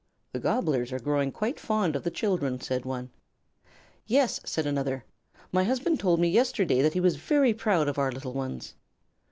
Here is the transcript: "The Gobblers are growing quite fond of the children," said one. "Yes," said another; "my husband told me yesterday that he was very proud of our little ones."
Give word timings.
"The 0.31 0.39
Gobblers 0.39 0.91
are 0.91 0.97
growing 0.97 1.31
quite 1.31 1.59
fond 1.59 1.95
of 1.95 2.01
the 2.03 2.09
children," 2.09 2.59
said 2.59 2.85
one. 2.85 3.11
"Yes," 4.07 4.39
said 4.43 4.65
another; 4.65 5.05
"my 5.51 5.63
husband 5.63 5.99
told 5.99 6.19
me 6.19 6.27
yesterday 6.27 6.81
that 6.81 6.93
he 6.93 6.99
was 6.99 7.17
very 7.17 7.53
proud 7.53 7.87
of 7.87 7.99
our 7.99 8.11
little 8.11 8.33
ones." 8.33 8.73